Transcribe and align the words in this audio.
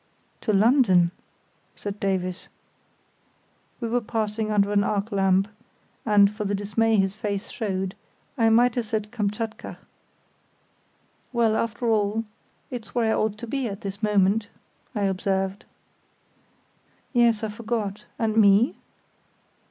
"To 0.41 0.51
London!" 0.51 1.11
said 1.75 1.99
Davies. 1.99 2.47
We 3.79 3.87
were 3.87 4.01
passing 4.01 4.49
under 4.49 4.71
an 4.71 4.83
arc 4.83 5.11
lamp, 5.11 5.47
and, 6.07 6.31
for 6.35 6.43
the 6.43 6.55
dismay 6.55 6.95
his 6.95 7.13
face 7.13 7.51
showed, 7.51 7.93
I 8.35 8.49
might 8.49 8.73
have 8.73 8.87
said 8.87 9.11
Kamchatka. 9.11 9.77
"Well, 11.31 11.55
after 11.55 11.85
all, 11.87 12.23
it's 12.71 12.95
where 12.95 13.11
I 13.11 13.15
ought 13.15 13.37
to 13.37 13.45
be 13.45 13.67
at 13.67 13.81
this 13.81 14.01
moment," 14.01 14.47
I 14.95 15.03
observed. 15.03 15.65
"Yes, 17.13 17.43
I 17.43 17.49
forgot. 17.49 18.05
And 18.17 18.35
me?" 18.37 18.77